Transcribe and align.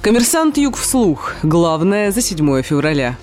Коммерсант 0.00 0.56
Юг 0.58 0.76
вслух. 0.76 1.34
Главное 1.42 2.12
за 2.12 2.22
7 2.22 2.62
февраля. 2.62 3.16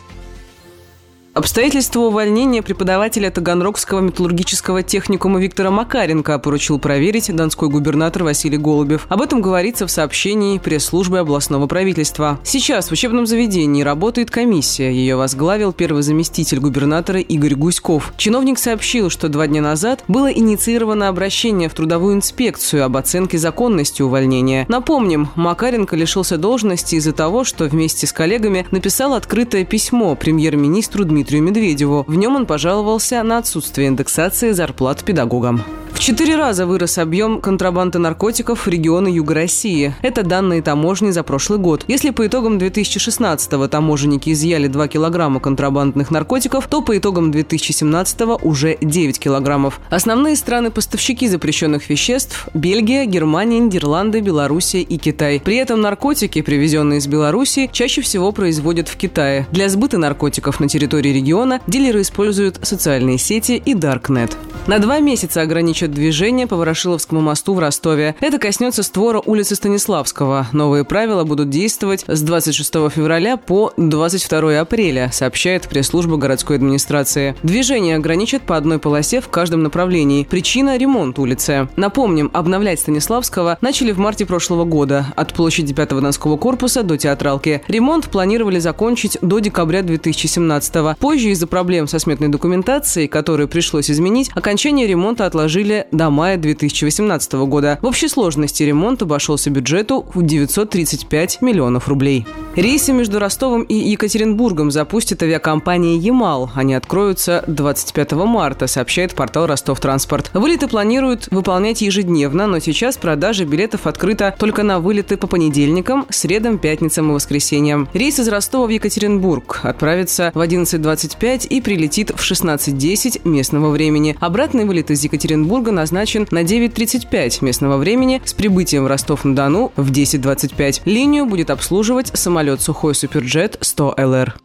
Обстоятельства 1.35 1.99
увольнения 1.99 2.61
преподавателя 2.63 3.29
Таганрогского 3.29 3.99
металлургического 3.99 4.83
техникума 4.83 5.37
Виктора 5.41 5.69
Макаренко 5.69 6.39
поручил 6.39 6.79
проверить 6.79 7.29
донской 7.35 7.67
губернатор 7.67 8.23
Василий 8.23 8.57
Голубев. 8.57 9.05
Об 9.09 9.21
этом 9.21 9.41
говорится 9.41 9.85
в 9.85 9.91
сообщении 9.91 10.59
пресс-службы 10.59 11.19
областного 11.19 11.67
правительства. 11.67 12.39
Сейчас 12.45 12.87
в 12.87 12.93
учебном 12.93 13.25
заведении 13.25 13.83
работает 13.83 14.31
комиссия. 14.31 14.93
Ее 14.93 15.17
возглавил 15.17 15.73
первый 15.73 16.03
заместитель 16.03 16.61
губернатора 16.61 17.19
Игорь 17.19 17.55
Гуськов. 17.55 18.13
Чиновник 18.15 18.57
сообщил, 18.57 19.09
что 19.09 19.27
два 19.27 19.45
дня 19.47 19.61
назад 19.61 20.05
было 20.07 20.31
инициировано 20.31 21.09
обращение 21.09 21.67
в 21.67 21.73
трудовую 21.73 22.15
инспекцию 22.15 22.85
об 22.85 22.95
оценке 22.95 23.37
законности 23.37 24.01
увольнения. 24.01 24.65
Напомним, 24.69 25.27
Макаренко 25.35 25.97
лишился 25.97 26.37
должности 26.37 26.95
из-за 26.95 27.11
того, 27.11 27.43
что 27.43 27.65
вместе 27.65 28.07
с 28.07 28.13
коллегами 28.13 28.65
написал 28.71 29.13
открытое 29.13 29.65
письмо 29.65 30.15
премьер-министру 30.15 31.03
Дмитрию 31.03 31.24
Дмитрию 31.25 31.41
Медведеву. 31.41 32.03
В 32.07 32.13
нем 32.13 32.35
он 32.35 32.45
пожаловался 32.45 33.23
на 33.23 33.39
отсутствие 33.39 33.87
индексации 33.87 34.51
зарплат 34.51 35.03
педагогам. 35.03 35.63
В 35.95 35.99
четыре 35.99 36.35
раза 36.35 36.65
вырос 36.65 36.97
объем 36.97 37.39
контрабанды 37.39 37.99
наркотиков 37.99 38.65
в 38.65 38.67
регионы 38.67 39.07
Юга 39.07 39.33
России. 39.33 39.95
Это 40.01 40.23
данные 40.23 40.61
таможни 40.61 41.11
за 41.11 41.23
прошлый 41.23 41.57
год. 41.57 41.85
Если 41.87 42.09
по 42.09 42.27
итогам 42.27 42.57
2016-го 42.57 43.67
таможенники 43.69 44.29
изъяли 44.33 44.67
2 44.67 44.89
килограмма 44.89 45.39
контрабандных 45.39 46.11
наркотиков, 46.11 46.67
то 46.67 46.81
по 46.81 46.97
итогам 46.97 47.31
2017-го 47.31 48.39
уже 48.43 48.77
9 48.81 49.19
килограммов. 49.19 49.79
Основные 49.89 50.35
страны-поставщики 50.35 51.29
запрещенных 51.29 51.89
веществ– 51.89 52.49
Бельгия, 52.53 53.05
Германия, 53.05 53.59
Нидерланды, 53.59 54.19
Белоруссия 54.19 54.81
и 54.81 54.97
Китай. 54.97 55.41
При 55.43 55.55
этом 55.55 55.79
наркотики, 55.79 56.41
привезенные 56.41 56.99
из 56.99 57.07
Беларуси, 57.07 57.69
чаще 57.71 58.01
всего 58.01 58.33
производят 58.33 58.89
в 58.89 58.97
Китае. 58.97 59.47
Для 59.53 59.69
сбыта 59.69 59.97
наркотиков 59.97 60.59
на 60.59 60.67
территории 60.67 61.13
региона 61.13 61.61
дилеры 61.67 62.01
используют 62.01 62.59
социальные 62.63 63.17
сети 63.17 63.53
и 63.65 63.73
Даркнет. 63.73 64.35
На 64.67 64.79
два 64.79 64.99
месяца 64.99 65.41
ограничат 65.85 65.91
движение 65.91 66.47
по 66.47 66.55
Ворошиловскому 66.55 67.21
мосту 67.21 67.53
в 67.53 67.59
Ростове. 67.59 68.15
Это 68.19 68.37
коснется 68.37 68.83
створа 68.83 69.21
улицы 69.25 69.55
Станиславского. 69.55 70.47
Новые 70.51 70.83
правила 70.83 71.23
будут 71.23 71.49
действовать 71.49 72.03
с 72.07 72.21
26 72.21 72.73
февраля 72.91 73.37
по 73.37 73.73
22 73.77 74.59
апреля, 74.59 75.09
сообщает 75.11 75.67
пресс-служба 75.67 76.17
городской 76.17 76.57
администрации. 76.57 77.35
Движение 77.43 77.95
ограничат 77.95 78.41
по 78.43 78.57
одной 78.57 78.79
полосе 78.79 79.21
в 79.21 79.29
каждом 79.29 79.63
направлении. 79.63 80.23
Причина– 80.23 80.77
ремонт 80.79 81.19
улицы. 81.19 81.67
Напомним, 81.75 82.29
обновлять 82.33 82.79
Станиславского 82.79 83.57
начали 83.61 83.91
в 83.91 83.99
марте 83.99 84.25
прошлого 84.25 84.65
года 84.65 85.05
от 85.15 85.33
площади 85.33 85.73
5-го 85.73 86.01
Донского 86.01 86.37
корпуса 86.37 86.83
до 86.83 86.97
театралки. 86.97 87.61
Ремонт 87.67 88.09
планировали 88.09 88.59
закончить 88.59 89.17
до 89.21 89.39
декабря 89.39 89.81
2017 89.81 90.75
-го. 90.75 90.95
Позже 90.99 91.29
из-за 91.29 91.47
проблем 91.47 91.87
со 91.87 91.99
сметной 91.99 92.29
документацией, 92.29 93.07
которую 93.07 93.47
пришлось 93.47 93.91
изменить, 93.91 94.31
Окончание 94.35 94.87
ремонта 94.87 95.25
отложили 95.25 95.74
до 95.91 96.09
мая 96.09 96.37
2018 96.37 97.33
года. 97.33 97.79
В 97.81 97.85
общей 97.85 98.07
сложности 98.07 98.63
ремонт 98.63 99.01
обошелся 99.01 99.49
бюджету 99.49 100.05
в 100.13 100.23
935 100.23 101.41
миллионов 101.41 101.87
рублей. 101.87 102.25
Рейсы 102.55 102.93
между 102.93 103.19
Ростовом 103.19 103.63
и 103.63 103.75
Екатеринбургом 103.75 104.71
запустит 104.71 105.21
авиакомпания 105.21 105.97
«Ямал». 105.97 106.49
Они 106.55 106.73
откроются 106.73 107.43
25 107.47 108.13
марта, 108.13 108.67
сообщает 108.67 109.13
портал 109.13 109.45
«Ростов 109.45 109.79
Транспорт». 109.79 110.31
Вылеты 110.33 110.67
планируют 110.67 111.27
выполнять 111.31 111.81
ежедневно, 111.81 112.47
но 112.47 112.59
сейчас 112.59 112.97
продажа 112.97 113.45
билетов 113.45 113.87
открыта 113.87 114.33
только 114.37 114.63
на 114.63 114.79
вылеты 114.79 115.17
по 115.17 115.27
понедельникам, 115.27 116.05
средам, 116.09 116.57
пятницам 116.57 117.09
и 117.09 117.13
воскресеньям. 117.13 117.89
Рейс 117.93 118.19
из 118.19 118.27
Ростова 118.29 118.67
в 118.67 118.69
Екатеринбург 118.69 119.59
отправится 119.63 120.31
в 120.33 120.39
11.25 120.39 121.47
и 121.47 121.61
прилетит 121.61 122.11
в 122.11 122.21
16.10 122.21 123.27
местного 123.27 123.69
времени. 123.69 124.15
Обратный 124.19 124.65
вылет 124.65 124.91
из 124.91 125.03
Екатеринбурга 125.03 125.64
назначен 125.71 126.27
на 126.31 126.43
9.35 126.43 127.43
местного 127.43 127.77
времени 127.77 128.21
с 128.25 128.33
прибытием 128.33 128.83
в 128.83 128.87
Ростов-на-Дону 128.87 129.71
в 129.75 129.91
10.25. 129.91 130.81
Линию 130.85 131.25
будет 131.25 131.49
обслуживать 131.49 132.07
самолет 132.17 132.61
«Сухой 132.61 132.95
Суперджет 132.95 133.57
100 133.61 133.95
ЛР». 133.97 134.44